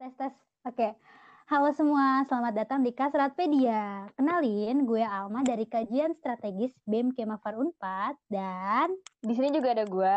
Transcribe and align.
Tes 0.00 0.16
tes. 0.16 0.32
Oke. 0.64 0.96
Halo 1.44 1.76
semua, 1.76 2.24
selamat 2.24 2.64
datang 2.64 2.80
di 2.80 2.88
Kasratpedia. 2.88 4.08
Kenalin, 4.16 4.88
gue 4.88 5.04
Alma 5.04 5.44
dari 5.44 5.68
Kajian 5.68 6.16
Strategis 6.16 6.72
BEM 6.88 7.12
Kemafar 7.12 7.52
Unpad 7.60 8.16
dan 8.32 8.96
Di 9.20 9.36
sini 9.36 9.52
juga 9.52 9.76
ada 9.76 9.84
gue, 9.84 10.16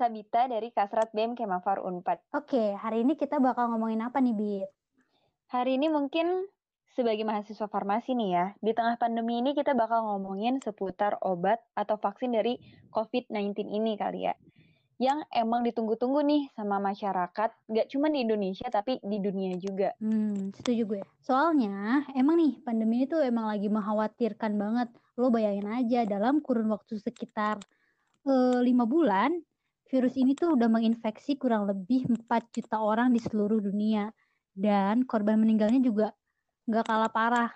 Sabita 0.00 0.48
dari 0.48 0.72
Kasrat 0.72 1.12
BEM 1.12 1.36
Kemafar 1.36 1.84
Unpad. 1.84 2.24
Oke, 2.40 2.72
hari 2.72 3.04
ini 3.04 3.20
kita 3.20 3.36
bakal 3.36 3.68
ngomongin 3.68 4.00
apa 4.00 4.16
nih, 4.16 4.32
Bit? 4.32 4.72
Hari 5.52 5.76
ini 5.76 5.92
mungkin 5.92 6.48
sebagai 6.96 7.28
mahasiswa 7.28 7.68
farmasi 7.68 8.16
nih 8.16 8.30
ya, 8.32 8.46
di 8.64 8.72
tengah 8.72 8.96
pandemi 8.96 9.44
ini 9.44 9.52
kita 9.52 9.76
bakal 9.76 10.08
ngomongin 10.08 10.64
seputar 10.64 11.20
obat 11.20 11.60
atau 11.76 12.00
vaksin 12.00 12.32
dari 12.32 12.56
COVID-19 12.96 13.76
ini 13.76 13.92
kali 14.00 14.24
ya. 14.24 14.32
Yang 14.98 15.30
emang 15.30 15.62
ditunggu-tunggu 15.62 16.26
nih 16.26 16.50
sama 16.58 16.82
masyarakat, 16.82 17.50
nggak 17.70 17.86
cuma 17.86 18.10
di 18.10 18.26
Indonesia 18.26 18.66
tapi 18.66 18.98
di 18.98 19.18
dunia 19.22 19.54
juga. 19.54 19.94
Hmm, 20.02 20.50
setuju 20.50 20.82
gue. 20.90 21.02
Soalnya, 21.22 22.02
emang 22.18 22.34
nih, 22.34 22.58
pandemi 22.66 23.06
itu 23.06 23.14
emang 23.22 23.46
lagi 23.46 23.70
mengkhawatirkan 23.70 24.58
banget. 24.58 24.90
Lo 25.14 25.30
bayangin 25.30 25.70
aja, 25.70 26.02
dalam 26.02 26.42
kurun 26.42 26.66
waktu 26.74 26.98
sekitar 26.98 27.62
eh, 28.26 28.58
lima 28.58 28.90
bulan, 28.90 29.38
virus 29.86 30.18
ini 30.18 30.34
tuh 30.34 30.58
udah 30.58 30.66
menginfeksi 30.66 31.38
kurang 31.38 31.70
lebih 31.70 32.10
4 32.10 32.50
juta 32.50 32.82
orang 32.82 33.14
di 33.14 33.22
seluruh 33.22 33.62
dunia. 33.62 34.10
Dan 34.50 35.06
korban 35.06 35.38
meninggalnya 35.38 35.78
juga 35.78 36.10
nggak 36.66 36.84
kalah 36.84 37.12
parah. 37.14 37.50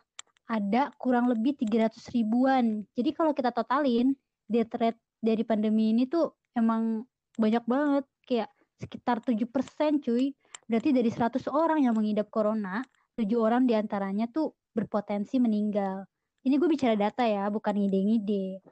Ada 0.46 0.94
kurang 0.94 1.26
lebih 1.26 1.58
300 1.58 1.98
ribuan. 2.14 2.86
Jadi 2.94 3.10
kalau 3.10 3.34
kita 3.34 3.50
totalin, 3.50 4.14
death 4.46 4.78
rate 4.78 5.00
dari 5.18 5.42
pandemi 5.42 5.90
ini 5.90 6.06
tuh 6.06 6.30
emang 6.54 7.02
banyak 7.36 7.64
banget. 7.64 8.04
Kayak 8.24 8.50
sekitar 8.80 9.22
7% 9.22 10.02
cuy. 10.02 10.34
Berarti 10.66 10.90
dari 10.94 11.10
100 11.10 11.46
orang 11.52 11.84
yang 11.84 11.92
mengidap 11.92 12.32
corona, 12.32 12.80
7 13.18 13.28
orang 13.36 13.68
di 13.68 13.76
antaranya 13.76 14.30
tuh 14.30 14.56
berpotensi 14.72 15.36
meninggal. 15.36 16.08
Ini 16.42 16.58
gue 16.58 16.66
bicara 16.66 16.96
data 16.96 17.22
ya, 17.22 17.46
bukan 17.52 17.76
ngide-ngide. 17.76 18.64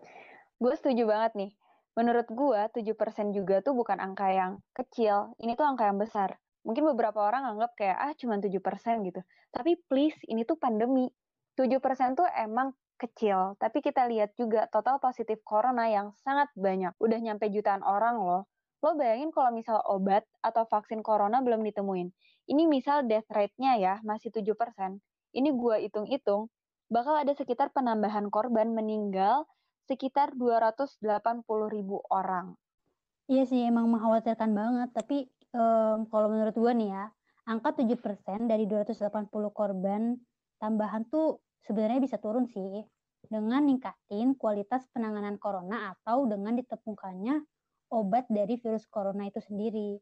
Gue 0.58 0.74
setuju 0.74 1.06
banget 1.06 1.32
nih. 1.36 1.50
Menurut 1.94 2.26
gue, 2.30 2.60
7% 2.72 3.36
juga 3.36 3.60
tuh 3.60 3.76
bukan 3.76 4.00
angka 4.00 4.32
yang 4.32 4.62
kecil, 4.72 5.34
ini 5.42 5.54
tuh 5.54 5.66
angka 5.68 5.86
yang 5.90 5.98
besar. 6.00 6.38
Mungkin 6.64 6.86
beberapa 6.94 7.20
orang 7.20 7.46
anggap 7.56 7.76
kayak, 7.76 7.98
ah 7.98 8.12
cuma 8.16 8.40
7% 8.40 8.48
gitu. 9.06 9.20
Tapi 9.52 9.76
please, 9.86 10.16
ini 10.26 10.42
tuh 10.48 10.56
pandemi. 10.56 11.10
7% 11.58 12.16
tuh 12.16 12.26
emang 12.32 12.72
kecil, 13.00 13.56
tapi 13.56 13.80
kita 13.80 14.04
lihat 14.04 14.36
juga 14.36 14.68
total 14.68 15.00
positif 15.00 15.40
corona 15.40 15.88
yang 15.88 16.12
sangat 16.20 16.52
banyak. 16.52 16.92
Udah 17.00 17.16
nyampe 17.16 17.48
jutaan 17.48 17.80
orang 17.80 18.20
loh. 18.20 18.44
Lo 18.84 18.96
bayangin 18.96 19.32
kalau 19.32 19.52
misal 19.52 19.80
obat 19.88 20.28
atau 20.44 20.68
vaksin 20.68 21.00
corona 21.00 21.40
belum 21.40 21.64
ditemuin. 21.64 22.12
Ini 22.52 22.68
misal 22.68 23.08
death 23.08 23.28
rate-nya 23.32 23.80
ya, 23.80 23.94
masih 24.04 24.28
7%. 24.28 25.00
Ini 25.32 25.48
gue 25.56 25.76
hitung-hitung, 25.88 26.52
bakal 26.92 27.16
ada 27.16 27.32
sekitar 27.32 27.72
penambahan 27.72 28.28
korban 28.28 28.72
meninggal 28.76 29.48
sekitar 29.88 30.36
280 30.36 31.00
ribu 31.70 32.04
orang. 32.12 32.54
Iya 33.30 33.46
sih, 33.46 33.62
emang 33.64 33.88
mengkhawatirkan 33.88 34.50
banget. 34.52 34.88
Tapi 34.92 35.30
em, 35.54 35.98
kalau 36.10 36.28
menurut 36.28 36.54
gue 36.54 36.72
nih 36.76 36.88
ya, 36.90 37.04
angka 37.46 37.78
7% 37.78 38.46
dari 38.50 38.66
280 38.66 39.30
korban 39.50 40.18
tambahan 40.60 41.08
tuh 41.08 41.40
sebenarnya 41.64 42.00
bisa 42.00 42.16
turun 42.16 42.48
sih 42.48 42.84
dengan 43.26 43.62
ningkatin 43.68 44.34
kualitas 44.34 44.88
penanganan 44.90 45.36
corona 45.36 45.92
atau 45.92 46.24
dengan 46.24 46.56
ditemukannya 46.56 47.44
obat 47.92 48.30
dari 48.30 48.56
virus 48.56 48.86
corona 48.86 49.26
itu 49.28 49.42
sendiri. 49.42 49.98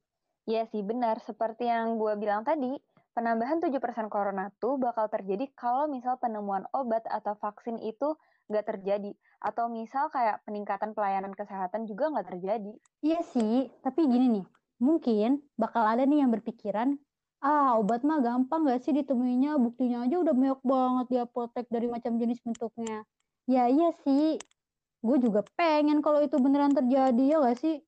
Iya 0.49 0.65
sih, 0.73 0.81
benar. 0.81 1.21
Seperti 1.21 1.69
yang 1.69 2.01
gue 2.01 2.17
bilang 2.17 2.41
tadi, 2.41 2.73
penambahan 3.13 3.61
7% 3.61 4.09
corona 4.09 4.49
tuh 4.57 4.81
bakal 4.81 5.11
terjadi 5.13 5.45
kalau 5.53 5.91
misal 5.91 6.17
penemuan 6.17 6.65
obat 6.73 7.05
atau 7.05 7.37
vaksin 7.37 7.77
itu 7.85 8.17
nggak 8.49 8.65
terjadi. 8.65 9.13
Atau 9.45 9.69
misal 9.69 10.09
kayak 10.09 10.41
peningkatan 10.49 10.97
pelayanan 10.97 11.37
kesehatan 11.37 11.85
juga 11.85 12.09
nggak 12.13 12.29
terjadi. 12.33 12.73
Iya 13.05 13.21
sih, 13.29 13.69
tapi 13.85 14.09
gini 14.09 14.41
nih, 14.41 14.47
mungkin 14.81 15.45
bakal 15.61 15.85
ada 15.85 16.09
nih 16.09 16.25
yang 16.25 16.33
berpikiran, 16.33 16.97
ah 17.45 17.79
obat 17.79 18.03
mah 18.03 18.19
gampang 18.19 18.67
gak 18.67 18.83
sih 18.83 18.95
ditemuinya, 18.95 19.59
buktinya 19.59 20.05
aja 20.05 20.17
udah 20.19 20.35
banyak 20.35 20.61
banget 20.63 21.07
di 21.11 21.17
apotek 21.23 21.67
dari 21.71 21.87
macam 21.87 22.19
jenis 22.19 22.43
bentuknya. 22.43 23.07
Ya 23.49 23.71
iya 23.71 23.95
sih, 24.05 24.37
gue 25.01 25.17
juga 25.23 25.47
pengen 25.55 26.03
kalau 26.03 26.21
itu 26.21 26.37
beneran 26.37 26.75
terjadi 26.75 27.25
ya 27.25 27.37
gak 27.43 27.59
sih? 27.59 27.79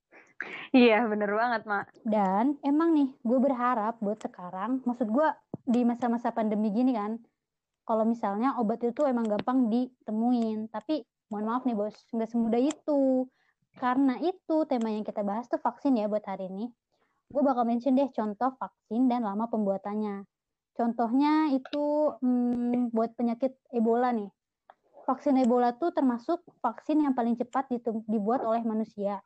Iya, 0.73 1.05
bener 1.05 1.29
banget, 1.37 1.69
Mak. 1.69 1.93
Dan 2.01 2.57
emang 2.65 2.97
nih, 2.97 3.13
gue 3.21 3.39
berharap 3.43 4.01
buat 4.01 4.17
sekarang, 4.25 4.81
maksud 4.89 5.13
gue 5.13 5.29
di 5.69 5.85
masa-masa 5.85 6.33
pandemi 6.33 6.73
gini 6.73 6.97
kan, 6.97 7.21
kalau 7.85 8.07
misalnya 8.07 8.57
obat 8.57 8.81
itu 8.87 9.03
emang 9.05 9.27
gampang 9.27 9.67
ditemuin, 9.67 10.71
tapi 10.71 11.03
mohon 11.29 11.45
maaf 11.51 11.67
nih 11.67 11.75
bos, 11.75 11.95
nggak 12.15 12.31
semudah 12.31 12.63
itu. 12.63 13.27
Karena 13.79 14.19
itu 14.23 14.67
tema 14.67 14.91
yang 14.91 15.03
kita 15.03 15.23
bahas 15.27 15.47
tuh 15.47 15.59
vaksin 15.59 15.99
ya 15.99 16.07
buat 16.07 16.23
hari 16.23 16.47
ini. 16.51 16.71
Gue 17.31 17.43
bakal 17.47 17.63
mention 17.63 17.95
deh 17.95 18.11
contoh 18.11 18.51
vaksin 18.59 19.07
dan 19.07 19.23
lama 19.23 19.47
pembuatannya. 19.47 20.27
Contohnya 20.75 21.55
itu 21.55 22.15
hmm, 22.19 22.91
buat 22.91 23.15
penyakit 23.15 23.55
Ebola 23.71 24.11
nih. 24.11 24.27
Vaksin 25.07 25.39
Ebola 25.39 25.75
tuh 25.79 25.95
termasuk 25.95 26.43
vaksin 26.59 27.07
yang 27.07 27.15
paling 27.15 27.39
cepat 27.39 27.71
dibuat 28.07 28.43
oleh 28.43 28.63
manusia, 28.67 29.23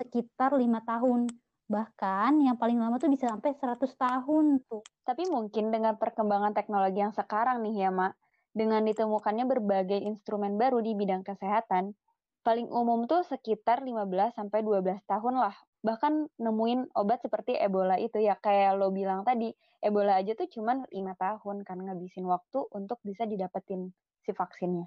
sekitar 0.00 0.56
lima 0.56 0.80
tahun. 0.84 1.28
Bahkan 1.68 2.32
yang 2.44 2.56
paling 2.60 2.76
lama 2.76 3.00
tuh 3.00 3.08
bisa 3.08 3.28
sampai 3.32 3.56
100 3.56 3.80
tahun 3.96 4.60
tuh. 4.68 4.84
Tapi 5.04 5.28
mungkin 5.28 5.72
dengan 5.72 5.96
perkembangan 5.96 6.52
teknologi 6.52 7.00
yang 7.00 7.16
sekarang 7.16 7.64
nih 7.64 7.88
ya, 7.88 7.90
Mak, 7.92 8.12
dengan 8.52 8.84
ditemukannya 8.84 9.48
berbagai 9.48 10.00
instrumen 10.04 10.60
baru 10.60 10.84
di 10.84 10.92
bidang 10.92 11.24
kesehatan, 11.24 11.96
paling 12.44 12.68
umum 12.68 13.08
tuh 13.08 13.24
sekitar 13.24 13.80
15 13.80 14.36
sampai 14.36 14.60
12 14.60 15.00
tahun 15.08 15.34
lah. 15.40 15.56
Bahkan 15.82 16.38
nemuin 16.38 16.94
obat 16.94 17.26
seperti 17.26 17.58
Ebola 17.58 17.98
itu 17.98 18.22
ya 18.22 18.38
kayak 18.38 18.78
lo 18.78 18.94
bilang 18.94 19.26
tadi, 19.26 19.50
Ebola 19.82 20.22
aja 20.22 20.38
tuh 20.38 20.46
cuman 20.46 20.86
5 20.86 21.14
tahun 21.18 21.66
kan 21.66 21.78
ngabisin 21.82 22.22
waktu 22.26 22.70
untuk 22.70 23.02
bisa 23.02 23.26
didapetin 23.26 23.90
si 24.22 24.30
vaksinnya. 24.30 24.86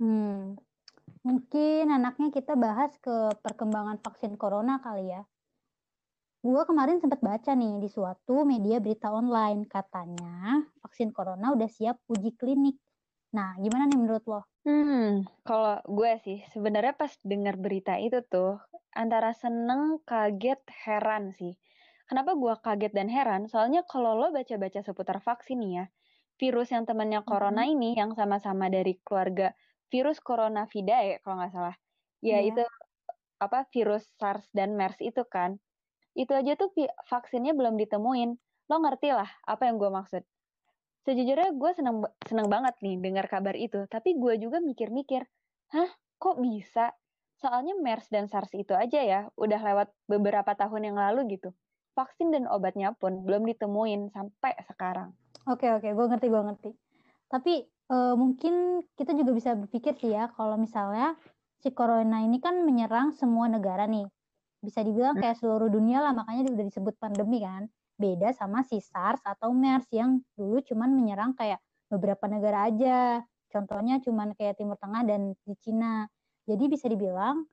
Hmm. 0.00 0.56
Mungkin 1.22 1.92
anaknya 1.92 2.32
kita 2.32 2.56
bahas 2.56 2.96
ke 2.98 3.36
perkembangan 3.44 4.00
vaksin 4.00 4.40
corona 4.40 4.80
kali 4.80 5.12
ya. 5.12 5.22
Gue 6.42 6.62
kemarin 6.66 6.98
sempat 6.98 7.22
baca 7.22 7.54
nih 7.54 7.78
di 7.78 7.86
suatu 7.86 8.42
media 8.42 8.82
berita 8.82 9.14
online, 9.14 9.62
katanya 9.70 10.58
vaksin 10.82 11.14
corona 11.14 11.54
udah 11.54 11.70
siap 11.70 12.02
uji 12.10 12.34
klinik. 12.34 12.74
Nah, 13.36 13.50
gimana 13.64 13.84
nih 13.88 13.98
menurut 14.00 14.24
lo? 14.32 14.40
Hmm, 14.62 15.26
kalau 15.42 15.82
gue 15.98 16.12
sih 16.22 16.38
sebenarnya 16.54 16.94
pas 16.94 17.10
dengar 17.26 17.58
berita 17.58 17.98
itu 17.98 18.22
tuh 18.30 18.62
antara 18.94 19.34
seneng, 19.34 19.98
kaget, 20.06 20.60
heran 20.86 21.24
sih. 21.34 21.58
Kenapa 22.06 22.30
gue 22.38 22.54
kaget 22.66 22.92
dan 22.94 23.08
heran? 23.10 23.42
Soalnya 23.50 23.82
kalau 23.92 24.14
lo 24.20 24.30
baca-baca 24.30 24.80
seputar 24.86 25.18
vaksin 25.18 25.58
nih 25.62 25.72
ya, 25.82 25.84
virus 26.40 26.68
yang 26.74 26.84
temannya 26.86 27.20
corona 27.26 27.62
Mhm. 27.62 27.72
ini 27.74 27.98
yang 27.98 28.14
sama-sama 28.14 28.70
dari 28.70 28.94
keluarga 29.02 29.48
virus 29.90 30.18
coronavidae 30.22 31.18
kalau 31.26 31.42
nggak 31.42 31.52
salah. 31.56 31.76
Ya 32.22 32.38
Iya. 32.38 32.48
itu 32.48 32.62
apa 33.46 33.60
virus 33.74 34.04
SARS 34.20 34.46
dan 34.58 34.70
MERS 34.78 34.98
itu 35.02 35.22
kan. 35.34 35.58
Itu 36.16 36.32
aja 36.36 36.52
tuh 36.60 36.70
vaksinnya 37.10 37.52
belum 37.58 37.76
ditemuin. 37.82 38.30
Lo 38.70 38.76
ngerti 38.84 39.10
lah 39.14 39.30
apa 39.48 39.62
yang 39.70 39.76
gue 39.82 39.90
maksud. 39.92 40.24
Sejujurnya 41.02 41.50
gue 41.54 41.70
seneng, 41.74 41.96
seneng 42.28 42.46
banget 42.46 42.74
nih 42.84 42.96
dengar 43.02 43.26
kabar 43.26 43.54
itu. 43.58 43.86
Tapi 43.90 44.14
gue 44.22 44.34
juga 44.38 44.58
mikir-mikir, 44.62 45.22
hah 45.74 45.90
kok 46.22 46.36
bisa? 46.38 46.94
Soalnya 47.42 47.74
MERS 47.74 48.06
dan 48.14 48.30
SARS 48.30 48.54
itu 48.54 48.70
aja 48.76 49.00
ya, 49.02 49.20
udah 49.34 49.60
lewat 49.68 49.88
beberapa 50.06 50.54
tahun 50.54 50.94
yang 50.94 50.96
lalu 50.98 51.20
gitu. 51.38 51.50
Vaksin 51.98 52.30
dan 52.30 52.46
obatnya 52.46 52.94
pun 52.94 53.26
belum 53.26 53.42
ditemuin 53.50 54.14
sampai 54.14 54.54
sekarang. 54.62 55.10
Oke, 55.50 55.66
oke, 55.74 55.88
gue 55.90 56.06
ngerti, 56.10 56.26
gue 56.30 56.42
ngerti. 56.48 56.70
Tapi 57.32 57.52
eh, 57.66 58.14
mungkin 58.14 58.54
kita 58.98 59.12
juga 59.18 59.32
bisa 59.34 59.50
berpikir 59.58 59.94
sih 59.98 60.14
ya, 60.14 60.30
kalau 60.36 60.54
misalnya 60.54 61.18
si 61.62 61.68
corona 61.74 62.22
ini 62.22 62.38
kan 62.38 62.62
menyerang 62.62 63.10
semua 63.14 63.46
negara 63.50 63.84
nih. 63.90 64.06
Bisa 64.62 64.80
dibilang 64.86 65.18
Hmm. 65.18 65.22
kayak 65.22 65.36
seluruh 65.42 65.66
dunia 65.66 65.98
lah, 66.04 66.12
makanya 66.14 66.54
udah 66.54 66.66
disebut 66.70 66.94
pandemi 67.02 67.42
kan. 67.42 67.66
Beda 68.02 68.34
sama 68.34 68.66
si 68.66 68.82
SARS 68.82 69.22
atau 69.22 69.54
MERS 69.54 69.86
yang 69.94 70.18
dulu 70.34 70.58
cuman 70.66 70.90
menyerang 70.90 71.38
kayak 71.38 71.62
beberapa 71.86 72.26
negara 72.26 72.66
aja. 72.66 73.22
Contohnya 73.46 74.02
cuman 74.02 74.34
kayak 74.34 74.58
Timur 74.58 74.74
Tengah 74.80 75.06
dan 75.06 75.38
di 75.46 75.54
Cina. 75.62 76.10
Jadi 76.50 76.66
bisa 76.66 76.90
dibilang 76.90 77.46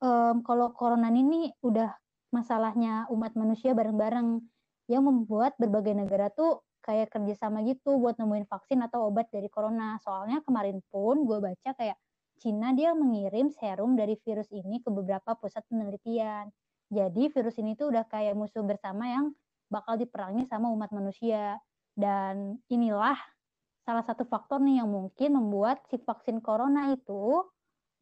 em, 0.00 0.40
kalau 0.40 0.72
corona 0.72 1.12
ini 1.12 1.52
udah 1.60 1.92
masalahnya 2.32 3.04
umat 3.12 3.36
manusia 3.36 3.76
bareng-bareng 3.76 4.40
yang 4.88 5.02
membuat 5.04 5.58
berbagai 5.60 5.92
negara 5.92 6.32
tuh 6.32 6.64
kayak 6.80 7.12
kerjasama 7.12 7.60
gitu 7.68 8.00
buat 8.00 8.16
nemuin 8.16 8.48
vaksin 8.48 8.80
atau 8.80 9.12
obat 9.12 9.28
dari 9.28 9.52
corona. 9.52 10.00
Soalnya 10.00 10.40
kemarin 10.40 10.80
pun 10.88 11.28
gue 11.28 11.38
baca 11.38 11.70
kayak 11.76 11.98
Cina 12.40 12.72
dia 12.72 12.96
mengirim 12.96 13.52
serum 13.52 14.00
dari 14.00 14.16
virus 14.16 14.48
ini 14.48 14.80
ke 14.80 14.88
beberapa 14.88 15.36
pusat 15.36 15.60
penelitian. 15.68 16.48
Jadi 16.88 17.28
virus 17.28 17.60
ini 17.60 17.76
tuh 17.76 17.92
udah 17.92 18.08
kayak 18.08 18.32
musuh 18.32 18.64
bersama 18.64 19.06
yang 19.06 19.36
bakal 19.70 19.96
diperangi 19.96 20.44
sama 20.50 20.68
umat 20.74 20.90
manusia. 20.90 21.56
Dan 21.94 22.58
inilah 22.66 23.16
salah 23.86 24.04
satu 24.04 24.26
faktor 24.28 24.60
nih 24.60 24.82
yang 24.82 24.90
mungkin 24.90 25.38
membuat 25.38 25.86
si 25.88 25.96
vaksin 26.02 26.42
corona 26.44 26.92
itu 26.92 27.46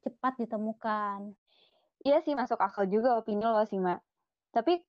cepat 0.02 0.40
ditemukan. 0.40 1.36
Iya 2.02 2.24
sih, 2.24 2.34
masuk 2.34 2.58
akal 2.58 2.88
juga 2.88 3.18
opini 3.18 3.44
lo 3.44 3.62
sih, 3.68 3.78
Mak. 3.78 4.00
Tapi 4.54 4.80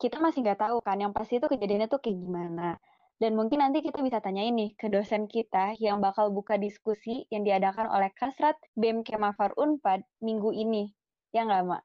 kita 0.00 0.18
masih 0.18 0.44
nggak 0.44 0.60
tahu 0.60 0.78
kan, 0.84 0.98
yang 1.00 1.12
pasti 1.12 1.38
itu 1.38 1.46
kejadiannya 1.46 1.88
tuh 1.88 2.00
kayak 2.02 2.18
gimana. 2.18 2.76
Dan 3.20 3.36
mungkin 3.36 3.60
nanti 3.60 3.84
kita 3.84 4.00
bisa 4.00 4.16
tanya 4.24 4.40
ini 4.40 4.72
ke 4.80 4.88
dosen 4.88 5.28
kita 5.28 5.76
yang 5.76 6.00
bakal 6.00 6.32
buka 6.32 6.56
diskusi 6.56 7.28
yang 7.28 7.44
diadakan 7.44 7.84
oleh 7.92 8.08
Kasrat 8.16 8.56
BEM 8.80 9.04
Kemafar 9.04 9.52
Unpad 9.60 10.00
minggu 10.24 10.56
ini. 10.56 10.88
Ya 11.30 11.44
nggak, 11.44 11.68
Mak? 11.68 11.82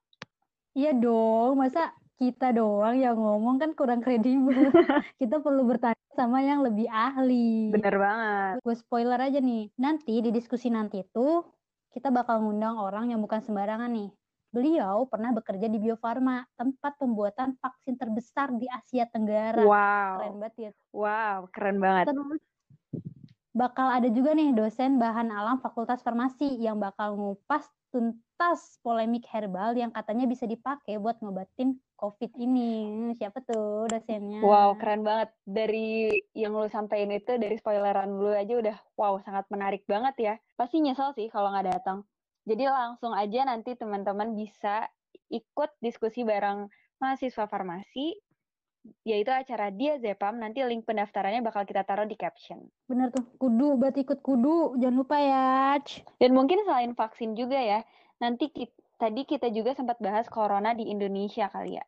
Iya 0.80 0.96
dong, 0.96 1.60
masa 1.60 1.92
kita 2.16 2.56
doang 2.56 2.96
yang 2.96 3.20
ngomong 3.20 3.60
kan 3.60 3.72
kurang 3.76 4.00
kredibel. 4.00 4.52
kita 5.22 5.44
perlu 5.44 5.68
bertanya 5.68 6.00
sama 6.16 6.40
yang 6.40 6.64
lebih 6.64 6.88
ahli. 6.88 7.76
Bener 7.76 7.96
banget. 8.00 8.54
Gue 8.64 8.76
spoiler 8.80 9.20
aja 9.20 9.40
nih, 9.44 9.68
nanti 9.76 10.24
di 10.24 10.32
diskusi 10.32 10.72
nanti 10.72 11.04
itu 11.04 11.44
kita 11.92 12.12
bakal 12.12 12.44
ngundang 12.44 12.76
orang 12.80 13.12
yang 13.12 13.20
bukan 13.20 13.44
sembarangan 13.44 13.92
nih. 13.92 14.12
Beliau 14.56 15.04
pernah 15.12 15.36
bekerja 15.36 15.68
di 15.68 15.76
Bio 15.84 16.00
Farma, 16.00 16.48
tempat 16.56 16.96
pembuatan 16.96 17.60
vaksin 17.60 18.00
terbesar 18.00 18.56
di 18.56 18.68
Asia 18.72 19.04
Tenggara. 19.12 19.60
Wow. 19.60 20.16
Keren 20.16 20.36
banget 20.40 20.56
ya. 20.56 20.72
Wow, 20.96 21.40
keren 21.52 21.78
banget. 21.84 22.16
Terus 22.16 22.44
bakal 23.56 23.88
ada 23.92 24.08
juga 24.08 24.32
nih 24.36 24.56
dosen 24.56 24.96
bahan 25.00 25.32
alam 25.32 25.60
Fakultas 25.60 26.04
Farmasi 26.04 26.60
yang 26.60 26.80
bakal 26.80 27.16
ngupas 27.16 27.68
tuntas 27.92 28.80
polemik 28.84 29.24
herbal 29.32 29.76
yang 29.80 29.96
katanya 29.96 30.28
bisa 30.28 30.44
dipakai 30.44 31.00
buat 31.00 31.20
ngobatin 31.24 31.80
COVID 31.96 32.32
ini. 32.38 32.72
Siapa 33.16 33.40
tuh 33.44 33.88
dosennya? 33.88 34.44
Wow, 34.44 34.76
keren 34.76 35.02
banget. 35.08 35.32
Dari 35.48 36.12
yang 36.36 36.56
lu 36.56 36.68
sampaikan 36.68 37.16
itu, 37.16 37.40
dari 37.40 37.56
spoileran 37.56 38.20
lu 38.20 38.36
aja 38.36 38.54
udah 38.56 38.78
wow, 39.00 39.16
sangat 39.24 39.48
menarik 39.48 39.88
banget 39.88 40.16
ya. 40.20 40.34
Pasti 40.60 40.84
nyesel 40.84 41.16
sih 41.16 41.32
kalau 41.32 41.52
nggak 41.56 41.72
datang. 41.72 42.04
Jadi 42.46 42.70
langsung 42.70 43.16
aja 43.16 43.42
nanti 43.48 43.74
teman-teman 43.74 44.38
bisa 44.38 44.86
ikut 45.34 45.72
diskusi 45.82 46.22
bareng 46.22 46.70
mahasiswa 47.02 47.50
farmasi, 47.50 48.14
yaitu 49.02 49.34
acara 49.34 49.74
Dia 49.74 49.98
Zepam. 49.98 50.38
Nanti 50.38 50.62
link 50.62 50.86
pendaftarannya 50.86 51.42
bakal 51.42 51.66
kita 51.66 51.82
taruh 51.82 52.06
di 52.06 52.14
caption. 52.14 52.62
Bener 52.86 53.10
tuh, 53.10 53.26
kudu, 53.42 53.82
buat 53.82 53.98
ikut 53.98 54.22
kudu. 54.22 54.78
Jangan 54.78 54.96
lupa 54.96 55.18
ya. 55.18 55.82
Dan 56.22 56.38
mungkin 56.38 56.62
selain 56.70 56.94
vaksin 56.94 57.34
juga 57.34 57.58
ya, 57.58 57.82
nanti 58.22 58.54
kita, 58.54 58.85
tadi 58.96 59.28
kita 59.28 59.52
juga 59.52 59.76
sempat 59.76 60.00
bahas 60.00 60.28
corona 60.32 60.72
di 60.72 60.88
Indonesia 60.88 61.52
kali 61.52 61.78
ya. 61.80 61.86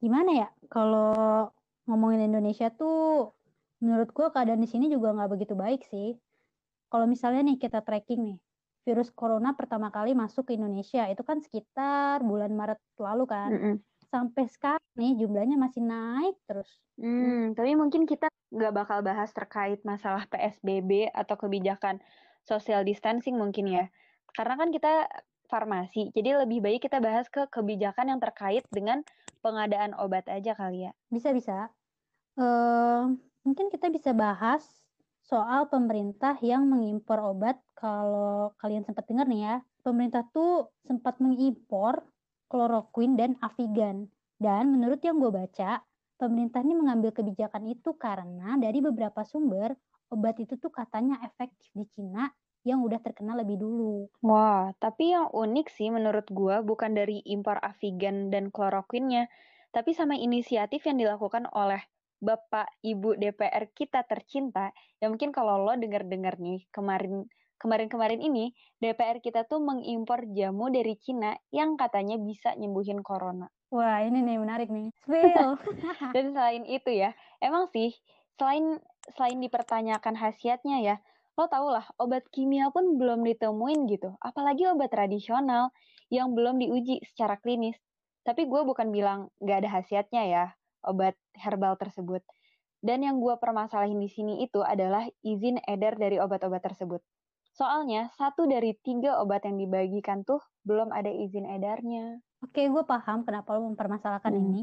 Gimana 0.00 0.30
ya, 0.32 0.48
kalau 0.72 1.52
ngomongin 1.84 2.32
Indonesia 2.32 2.72
tuh, 2.72 3.36
menurut 3.84 4.08
gue 4.12 4.26
keadaan 4.32 4.60
di 4.64 4.68
sini 4.68 4.88
juga 4.88 5.12
nggak 5.12 5.30
begitu 5.30 5.52
baik 5.52 5.84
sih. 5.88 6.16
Kalau 6.88 7.04
misalnya 7.04 7.44
nih 7.52 7.60
kita 7.60 7.84
tracking 7.84 8.20
nih, 8.24 8.38
virus 8.88 9.12
corona 9.12 9.52
pertama 9.52 9.92
kali 9.92 10.16
masuk 10.16 10.48
ke 10.48 10.56
Indonesia 10.56 11.04
itu 11.06 11.20
kan 11.20 11.44
sekitar 11.44 12.24
bulan 12.24 12.56
Maret 12.56 12.80
lalu 12.96 13.24
kan. 13.28 13.50
Mm 13.52 13.60
-mm. 13.60 13.74
Sampai 14.10 14.50
sekarang 14.50 14.82
nih 14.98 15.22
jumlahnya 15.22 15.54
masih 15.60 15.86
naik 15.86 16.34
terus. 16.48 16.66
Hmm, 16.98 17.54
tapi 17.54 17.78
mungkin 17.78 18.10
kita 18.10 18.26
nggak 18.50 18.74
bakal 18.74 18.98
bahas 19.06 19.30
terkait 19.30 19.78
masalah 19.86 20.26
PSBB 20.26 21.14
atau 21.14 21.38
kebijakan 21.38 22.02
social 22.42 22.82
distancing 22.82 23.38
mungkin 23.38 23.70
ya. 23.70 23.84
Karena 24.34 24.58
kan 24.58 24.74
kita 24.74 25.06
farmasi, 25.50 26.14
jadi 26.14 26.46
lebih 26.46 26.62
baik 26.62 26.86
kita 26.86 27.02
bahas 27.02 27.26
ke 27.26 27.50
kebijakan 27.50 28.14
yang 28.14 28.20
terkait 28.22 28.62
dengan 28.70 29.02
pengadaan 29.42 29.98
obat 29.98 30.30
aja 30.30 30.54
kali 30.54 30.86
ya. 30.86 30.92
Bisa-bisa. 31.10 31.68
Uh, 32.38 33.18
mungkin 33.42 33.68
kita 33.68 33.90
bisa 33.90 34.14
bahas 34.14 34.62
soal 35.26 35.66
pemerintah 35.66 36.38
yang 36.40 36.70
mengimpor 36.70 37.18
obat. 37.20 37.58
Kalau 37.74 38.54
kalian 38.62 38.86
sempat 38.86 39.10
dengar 39.10 39.26
nih 39.26 39.42
ya, 39.42 39.56
pemerintah 39.82 40.22
tuh 40.30 40.70
sempat 40.86 41.18
mengimpor 41.18 42.06
kloroquine 42.46 43.18
dan 43.18 43.30
Avigan. 43.42 44.06
Dan 44.40 44.72
menurut 44.72 45.00
yang 45.04 45.20
gue 45.20 45.28
baca, 45.28 45.84
pemerintah 46.16 46.60
ini 46.64 46.74
mengambil 46.76 47.12
kebijakan 47.12 47.68
itu 47.68 47.96
karena 47.96 48.56
dari 48.56 48.80
beberapa 48.80 49.24
sumber, 49.24 49.72
obat 50.12 50.36
itu 50.42 50.58
tuh 50.58 50.72
katanya 50.72 51.20
efektif 51.24 51.70
di 51.72 51.86
Cina 51.94 52.28
yang 52.64 52.84
udah 52.84 53.00
terkenal 53.00 53.40
lebih 53.40 53.56
dulu. 53.56 54.08
Wah, 54.20 54.72
tapi 54.76 55.16
yang 55.16 55.32
unik 55.32 55.66
sih 55.72 55.88
menurut 55.88 56.28
gue 56.28 56.60
bukan 56.60 56.92
dari 56.92 57.24
impor 57.24 57.56
Avigan 57.60 58.28
dan 58.28 58.52
kloroquine-nya, 58.52 59.28
tapi 59.72 59.96
sama 59.96 60.18
inisiatif 60.18 60.84
yang 60.84 61.00
dilakukan 61.00 61.48
oleh 61.56 61.80
Bapak 62.20 62.68
Ibu 62.84 63.16
DPR 63.16 63.72
kita 63.72 64.04
tercinta, 64.04 64.76
ya 65.00 65.08
mungkin 65.08 65.32
kalau 65.32 65.64
lo 65.64 65.72
denger-dengar 65.72 66.36
nih 66.36 66.68
kemarin 66.68 67.24
kemarin-kemarin 67.60 68.20
ini 68.24 68.56
DPR 68.80 69.20
kita 69.20 69.44
tuh 69.44 69.60
mengimpor 69.60 70.24
jamu 70.32 70.72
dari 70.72 70.96
Cina 70.96 71.36
yang 71.52 71.76
katanya 71.80 72.16
bisa 72.16 72.56
nyembuhin 72.56 73.04
corona. 73.04 73.48
Wah, 73.72 74.04
ini 74.04 74.24
nih 74.24 74.36
menarik 74.40 74.68
nih. 74.72 74.92
Spill. 75.04 75.60
Dan 76.12 76.32
selain 76.36 76.64
itu 76.64 76.90
ya, 76.92 77.16
emang 77.40 77.68
sih 77.72 77.96
selain 78.40 78.80
selain 79.16 79.40
dipertanyakan 79.40 80.16
khasiatnya 80.16 80.80
ya, 80.80 80.96
lo 81.38 81.46
tau 81.46 81.70
lah 81.70 81.86
obat 81.96 82.26
kimia 82.30 82.68
pun 82.74 82.98
belum 82.98 83.22
ditemuin 83.24 83.86
gitu, 83.90 84.14
apalagi 84.20 84.68
obat 84.68 84.90
tradisional 84.92 85.70
yang 86.10 86.34
belum 86.34 86.58
diuji 86.58 87.00
secara 87.06 87.38
klinis. 87.38 87.78
Tapi 88.26 88.44
gue 88.44 88.60
bukan 88.66 88.92
bilang 88.92 89.32
gak 89.40 89.64
ada 89.64 89.80
khasiatnya 89.80 90.22
ya, 90.28 90.44
obat 90.84 91.16
herbal 91.38 91.78
tersebut. 91.80 92.20
Dan 92.80 93.04
yang 93.04 93.20
gue 93.20 93.36
permasalahin 93.36 94.00
di 94.00 94.08
sini 94.08 94.40
itu 94.44 94.64
adalah 94.64 95.04
izin 95.20 95.60
edar 95.68 95.96
dari 96.00 96.16
obat-obat 96.16 96.64
tersebut. 96.64 97.04
Soalnya 97.52 98.08
satu 98.16 98.48
dari 98.48 98.72
tiga 98.80 99.20
obat 99.20 99.44
yang 99.44 99.60
dibagikan 99.60 100.24
tuh 100.24 100.40
belum 100.64 100.94
ada 100.94 101.12
izin 101.12 101.44
edarnya. 101.44 102.20
Oke, 102.40 102.64
gue 102.72 102.84
paham 102.88 103.26
kenapa 103.28 103.52
lo 103.56 103.68
mempermasalahkan 103.68 104.32
hmm. 104.32 104.42
ini. 104.48 104.62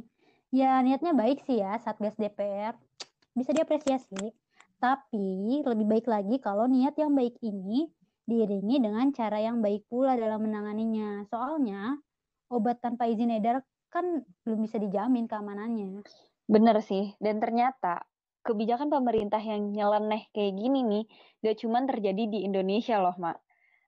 Ya 0.49 0.79
niatnya 0.81 1.13
baik 1.13 1.43
sih 1.45 1.61
ya 1.61 1.77
Satgas 1.77 2.17
DPR. 2.17 2.73
Bisa 3.37 3.53
diapresiasi. 3.53 4.33
Tapi 4.77 5.65
lebih 5.65 5.85
baik 5.89 6.05
lagi 6.05 6.37
kalau 6.37 6.69
niat 6.69 6.93
yang 7.01 7.17
baik 7.17 7.37
ini 7.41 7.89
diiringi 8.27 8.77
dengan 8.83 9.09
cara 9.09 9.41
yang 9.41 9.63
baik 9.63 9.89
pula 9.89 10.13
dalam 10.13 10.45
menanganinya. 10.45 11.25
Soalnya 11.31 11.97
obat 12.53 12.83
tanpa 12.83 13.09
izin 13.09 13.33
edar 13.33 13.63
kan 13.89 14.21
belum 14.45 14.59
bisa 14.67 14.77
dijamin 14.77 15.25
keamanannya. 15.25 16.03
Bener 16.47 16.77
sih, 16.83 17.15
dan 17.23 17.39
ternyata 17.41 18.03
kebijakan 18.45 18.87
pemerintah 18.87 19.43
yang 19.43 19.75
nyeleneh 19.75 20.31
kayak 20.31 20.55
gini 20.55 20.79
nih 20.85 21.03
gak 21.43 21.57
cuma 21.59 21.83
terjadi 21.83 22.23
di 22.29 22.39
Indonesia 22.47 23.01
loh, 23.01 23.15
Mak. 23.19 23.37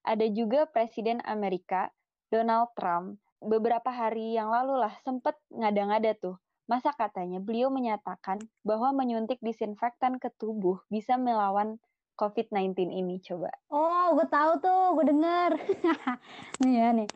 Ada 0.03 0.27
juga 0.31 0.67
Presiden 0.67 1.23
Amerika, 1.23 1.91
Donald 2.31 2.71
Trump, 2.75 3.19
beberapa 3.39 3.87
hari 3.87 4.35
yang 4.35 4.51
lalu 4.51 4.79
lah 4.83 4.91
sempet 5.03 5.35
ngada-ngada 5.51 6.15
tuh. 6.19 6.35
Masa 6.69 6.93
katanya 6.93 7.41
beliau 7.41 7.73
menyatakan 7.73 8.37
bahwa 8.61 8.93
menyuntik 8.93 9.41
disinfektan 9.41 10.21
ke 10.21 10.29
tubuh 10.37 10.85
bisa 10.85 11.17
melawan 11.17 11.81
COVID-19 12.13 12.93
ini, 12.93 13.17
coba. 13.25 13.49
Oh, 13.73 14.13
gue 14.13 14.27
tahu 14.29 14.61
tuh, 14.61 15.01
gue 15.01 15.05
denger. 15.09 15.57
nih 16.61 16.73
ya, 16.77 16.87
nih. 16.93 17.09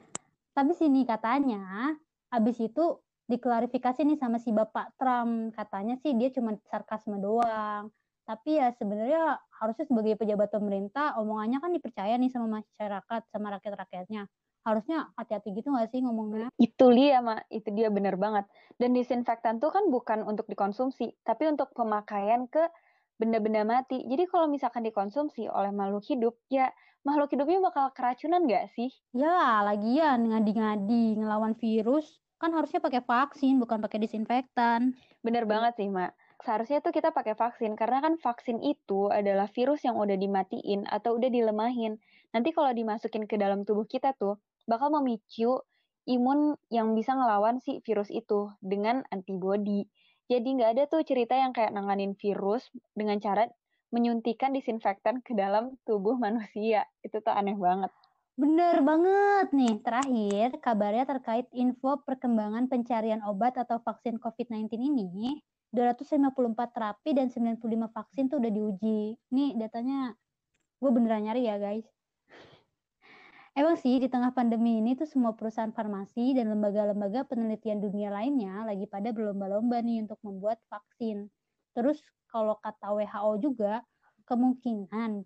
Tapi 0.57 0.73
sini 0.73 1.05
katanya 1.05 1.93
Habis 2.33 2.57
itu 2.65 2.97
diklarifikasi 3.29 4.01
nih 4.01 4.17
sama 4.17 4.41
si 4.41 4.49
Bapak 4.49 4.97
Trump. 4.97 5.53
Katanya 5.53 6.01
sih 6.01 6.17
dia 6.17 6.33
cuma 6.33 6.57
sarkasme 6.65 7.21
doang. 7.21 7.93
Tapi 8.25 8.57
ya 8.57 8.73
sebenarnya 8.73 9.37
harusnya 9.61 9.85
sebagai 9.85 10.17
pejabat 10.17 10.49
pemerintah 10.49 11.13
omongannya 11.21 11.61
kan 11.61 11.69
dipercaya 11.69 12.17
nih 12.17 12.33
sama 12.33 12.57
masyarakat, 12.57 13.21
sama 13.29 13.53
rakyat-rakyatnya. 13.53 14.25
Harusnya 14.63 15.11
hati-hati 15.19 15.51
gitu 15.55 15.75
gak 15.75 15.91
sih 15.91 15.99
ngomongnya? 15.99 16.47
Itu 16.55 16.91
dia, 16.95 17.19
Mak. 17.19 17.51
Itu 17.51 17.69
dia 17.75 17.91
bener 17.91 18.15
banget. 18.15 18.47
Dan 18.79 18.95
disinfektan 18.95 19.59
tuh 19.59 19.75
kan 19.75 19.91
bukan 19.91 20.23
untuk 20.23 20.47
dikonsumsi, 20.47 21.19
tapi 21.27 21.51
untuk 21.51 21.75
pemakaian 21.75 22.47
ke 22.47 22.71
benda-benda 23.19 23.67
mati. 23.67 24.01
Jadi 24.07 24.23
kalau 24.31 24.47
misalkan 24.47 24.87
dikonsumsi 24.87 25.51
oleh 25.51 25.69
makhluk 25.75 26.07
hidup, 26.07 26.39
ya 26.47 26.71
makhluk 27.03 27.35
hidupnya 27.35 27.59
bakal 27.59 27.91
keracunan 27.91 28.47
gak 28.47 28.71
sih? 28.71 28.89
Ya, 29.11 29.61
lagian 29.67 30.31
ngadi-ngadi 30.31 31.19
ngelawan 31.19 31.53
virus 31.59 32.23
kan 32.43 32.51
harusnya 32.51 32.83
pakai 32.83 32.99
vaksin 32.99 33.55
bukan 33.55 33.79
pakai 33.79 34.03
disinfektan. 34.03 34.99
Bener 35.23 35.47
banget 35.47 35.79
sih, 35.79 35.87
Mak. 35.87 36.11
Seharusnya 36.43 36.83
tuh 36.83 36.91
kita 36.91 37.15
pakai 37.15 37.39
vaksin 37.39 37.79
karena 37.79 38.03
kan 38.03 38.19
vaksin 38.19 38.59
itu 38.59 39.07
adalah 39.07 39.47
virus 39.47 39.87
yang 39.87 39.95
udah 39.95 40.19
dimatiin 40.19 40.83
atau 40.91 41.15
udah 41.15 41.31
dilemahin. 41.31 42.03
Nanti 42.35 42.51
kalau 42.51 42.75
dimasukin 42.75 43.31
ke 43.31 43.39
dalam 43.39 43.63
tubuh 43.63 43.87
kita 43.87 44.11
tuh 44.19 44.35
bakal 44.67 44.91
memicu 44.93 45.63
imun 46.07 46.59
yang 46.67 46.91
bisa 46.95 47.15
ngelawan 47.15 47.63
si 47.63 47.79
virus 47.83 48.11
itu 48.11 48.51
dengan 48.59 49.03
antibody. 49.11 49.87
Jadi 50.27 50.47
nggak 50.59 50.71
ada 50.79 50.83
tuh 50.87 51.03
cerita 51.03 51.35
yang 51.35 51.51
kayak 51.51 51.71
nanganin 51.71 52.15
virus 52.15 52.67
dengan 52.95 53.19
cara 53.19 53.47
menyuntikan 53.93 54.51
disinfektan 54.55 55.21
ke 55.21 55.37
dalam 55.37 55.77
tubuh 55.85 56.17
manusia. 56.25 56.89
Itu 57.05 57.21
tuh 57.21 57.31
aneh 57.31 57.55
banget. 57.55 57.91
Bener 58.33 58.81
banget 58.81 59.53
nih. 59.53 59.77
Terakhir, 59.85 60.57
kabarnya 60.57 61.05
terkait 61.05 61.45
info 61.53 62.01
perkembangan 62.01 62.65
pencarian 62.65 63.21
obat 63.29 63.53
atau 63.61 63.77
vaksin 63.77 64.17
COVID-19 64.17 64.73
ini, 64.81 65.37
254 65.69 66.33
terapi 66.73 67.13
dan 67.13 67.29
95 67.29 67.61
vaksin 67.93 68.33
tuh 68.33 68.41
udah 68.41 68.49
diuji. 68.49 69.21
Nih 69.37 69.53
datanya 69.53 70.17
gue 70.81 70.89
beneran 70.89 71.29
nyari 71.29 71.45
ya 71.45 71.61
guys. 71.61 71.85
Emang 73.53 73.77
sih 73.77 74.01
di 74.01 74.09
tengah 74.09 74.33
pandemi 74.33 74.81
ini 74.81 74.97
tuh 74.97 75.05
semua 75.05 75.37
perusahaan 75.37 75.69
farmasi 75.69 76.33
dan 76.33 76.49
lembaga-lembaga 76.49 77.29
penelitian 77.29 77.85
dunia 77.85 78.09
lainnya 78.09 78.65
lagi 78.65 78.89
pada 78.89 79.13
berlomba-lomba 79.13 79.77
nih 79.85 80.01
untuk 80.01 80.17
membuat 80.25 80.57
vaksin. 80.73 81.29
Terus 81.77 82.01
kalau 82.33 82.57
kata 82.57 82.97
WHO 82.97 83.31
juga 83.45 83.85
kemungkinan 84.25 85.21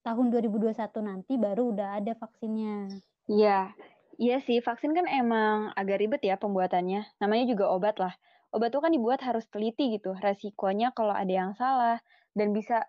tahun 0.00 0.26
2021 0.32 0.72
nanti 1.04 1.36
baru 1.36 1.76
udah 1.76 2.00
ada 2.00 2.16
vaksinnya. 2.16 2.96
Iya, 3.28 3.76
iya 4.16 4.36
sih 4.40 4.64
vaksin 4.64 4.96
kan 4.96 5.04
emang 5.04 5.76
agak 5.76 6.00
ribet 6.00 6.24
ya 6.24 6.40
pembuatannya. 6.40 7.04
Namanya 7.20 7.44
juga 7.44 7.68
obat 7.68 8.00
lah. 8.00 8.16
Obat 8.56 8.72
tuh 8.72 8.80
kan 8.80 8.88
dibuat 8.88 9.20
harus 9.20 9.44
teliti 9.52 10.00
gitu. 10.00 10.16
Resikonya 10.16 10.96
kalau 10.96 11.12
ada 11.12 11.28
yang 11.28 11.52
salah 11.52 12.00
dan 12.32 12.56
bisa 12.56 12.88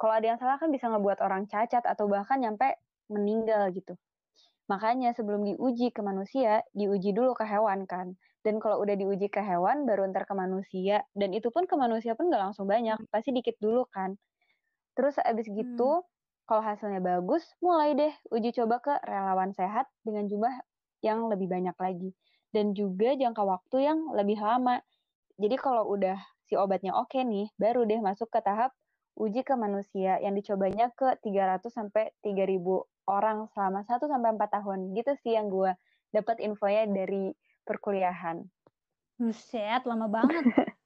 kalau 0.00 0.16
ada 0.16 0.24
yang 0.32 0.40
salah 0.40 0.56
kan 0.56 0.72
bisa 0.72 0.88
ngebuat 0.88 1.20
orang 1.20 1.44
cacat 1.52 1.84
atau 1.84 2.08
bahkan 2.08 2.40
nyampe 2.40 2.80
meninggal 3.12 3.68
gitu. 3.76 3.92
Makanya 4.70 5.14
sebelum 5.16 5.42
diuji 5.46 5.90
ke 5.94 6.00
manusia, 6.04 6.62
diuji 6.74 7.10
dulu 7.14 7.34
ke 7.38 7.44
hewan 7.46 7.84
kan. 7.86 8.14
Dan 8.42 8.58
kalau 8.62 8.82
udah 8.82 8.94
diuji 8.98 9.30
ke 9.30 9.42
hewan, 9.42 9.86
baru 9.86 10.10
ntar 10.10 10.24
ke 10.26 10.34
manusia. 10.34 11.06
Dan 11.14 11.34
itu 11.34 11.50
pun 11.54 11.66
ke 11.70 11.74
manusia 11.78 12.14
pun 12.18 12.30
nggak 12.30 12.42
langsung 12.50 12.66
banyak, 12.70 12.98
pasti 13.10 13.30
dikit 13.34 13.58
dulu 13.62 13.86
kan. 13.90 14.18
Terus 14.96 15.16
abis 15.20 15.48
gitu, 15.52 15.90
hmm 15.90 16.12
kalau 16.48 16.62
hasilnya 16.64 17.00
bagus, 17.00 17.44
mulai 17.64 17.94
deh 17.96 18.12
uji 18.34 18.50
coba 18.52 18.76
ke 18.82 18.94
relawan 19.06 19.54
sehat 19.56 19.88
dengan 20.04 20.26
jumlah 20.28 20.52
yang 21.00 21.30
lebih 21.32 21.48
banyak 21.48 21.76
lagi. 21.78 22.10
Dan 22.52 22.76
juga 22.76 23.14
jangka 23.16 23.42
waktu 23.46 23.76
yang 23.88 23.98
lebih 24.12 24.36
lama. 24.42 24.82
Jadi 25.40 25.56
kalau 25.60 25.88
udah 25.88 26.18
si 26.46 26.54
obatnya 26.58 26.92
oke 26.96 27.18
nih, 27.24 27.50
baru 27.56 27.84
deh 27.88 28.00
masuk 28.02 28.28
ke 28.32 28.40
tahap 28.44 28.72
uji 29.18 29.44
ke 29.44 29.54
manusia 29.54 30.18
yang 30.20 30.32
dicobanya 30.32 30.88
ke 30.96 31.18
300 31.20 31.68
sampai 31.68 32.12
3000 32.24 32.58
orang 33.08 33.48
selama 33.52 33.84
1 33.84 34.00
sampai 34.00 34.30
4 34.36 34.56
tahun. 34.60 34.78
Gitu 34.96 35.12
sih 35.20 35.32
yang 35.36 35.52
gue 35.52 35.72
dapat 36.12 36.40
infonya 36.40 36.88
dari 36.88 37.32
perkuliahan. 37.64 38.44
Buset, 39.20 39.82
lama 39.84 40.08
banget. 40.08 40.44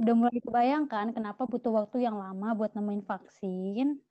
Udah 0.00 0.14
mulai 0.18 0.38
kebayangkan 0.42 1.14
kenapa 1.14 1.46
butuh 1.46 1.70
waktu 1.70 2.02
yang 2.02 2.18
lama 2.18 2.54
buat 2.58 2.74
nemuin 2.74 3.06
vaksin. 3.06 4.02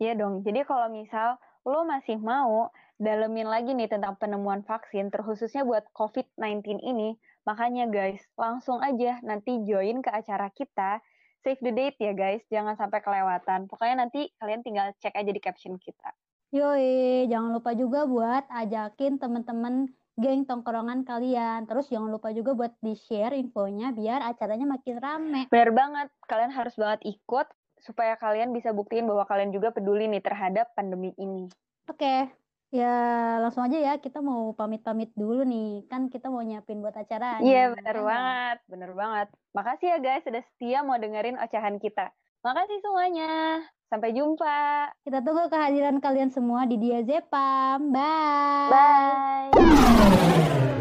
Iya 0.00 0.12
dong. 0.16 0.40
Jadi 0.40 0.64
kalau 0.64 0.88
misal 0.88 1.36
lo 1.68 1.84
masih 1.84 2.16
mau 2.18 2.72
dalemin 2.96 3.46
lagi 3.46 3.74
nih 3.76 3.90
tentang 3.90 4.16
penemuan 4.16 4.64
vaksin, 4.64 5.10
terkhususnya 5.10 5.66
buat 5.66 5.84
COVID-19 5.94 6.80
ini, 6.82 7.18
makanya 7.44 7.90
guys, 7.90 8.22
langsung 8.38 8.78
aja 8.78 9.18
nanti 9.26 9.62
join 9.66 10.00
ke 10.00 10.10
acara 10.10 10.48
kita. 10.54 11.02
Save 11.42 11.58
the 11.58 11.74
date 11.74 11.98
ya 11.98 12.14
guys, 12.14 12.42
jangan 12.46 12.78
sampai 12.78 13.02
kelewatan. 13.02 13.66
Pokoknya 13.66 14.06
nanti 14.06 14.30
kalian 14.38 14.62
tinggal 14.62 14.94
cek 15.02 15.18
aja 15.18 15.30
di 15.34 15.42
caption 15.42 15.74
kita. 15.74 16.14
Yoi, 16.54 17.26
jangan 17.26 17.58
lupa 17.58 17.74
juga 17.74 18.06
buat 18.06 18.46
ajakin 18.46 19.18
temen-temen 19.18 19.90
geng 20.22 20.46
tongkrongan 20.46 21.02
kalian. 21.02 21.66
Terus 21.66 21.90
jangan 21.90 22.14
lupa 22.14 22.30
juga 22.30 22.54
buat 22.54 22.72
di-share 22.78 23.34
infonya 23.34 23.90
biar 23.90 24.22
acaranya 24.22 24.70
makin 24.70 24.96
rame. 25.02 25.42
Bener 25.50 25.74
banget, 25.74 26.08
kalian 26.30 26.54
harus 26.54 26.78
banget 26.78 27.02
ikut 27.10 27.50
supaya 27.82 28.14
kalian 28.14 28.54
bisa 28.54 28.70
buktiin 28.70 29.10
bahwa 29.10 29.26
kalian 29.26 29.50
juga 29.50 29.74
peduli 29.74 30.06
nih 30.06 30.22
terhadap 30.22 30.70
pandemi 30.78 31.10
ini. 31.18 31.50
Oke, 31.90 32.30
ya 32.72 32.96
langsung 33.44 33.68
aja 33.68 33.76
ya 33.76 33.92
kita 34.00 34.24
mau 34.24 34.56
pamit-pamit 34.56 35.12
dulu 35.12 35.44
nih. 35.44 35.84
Kan 35.86 36.08
kita 36.08 36.32
mau 36.32 36.40
nyiapin 36.40 36.80
buat 36.80 36.96
acara. 36.96 37.38
Iya, 37.44 37.76
bener 37.76 37.96
ya. 38.00 38.02
banget. 38.02 38.56
Bener 38.66 38.90
banget. 38.96 39.28
Makasih 39.52 39.86
ya 39.92 39.98
guys 40.00 40.24
sudah 40.24 40.42
setia 40.42 40.80
mau 40.80 40.96
dengerin 40.96 41.38
ocehan 41.38 41.76
kita. 41.76 42.10
Makasih 42.42 42.80
semuanya. 42.82 43.62
Sampai 43.92 44.16
jumpa. 44.16 44.88
Kita 45.04 45.20
tunggu 45.20 45.52
kehadiran 45.52 46.00
kalian 46.00 46.32
semua 46.32 46.64
di 46.64 46.80
Dia 46.80 47.04
Zepam. 47.04 47.92
Bye. 47.92 49.52
Bye. 49.52 50.71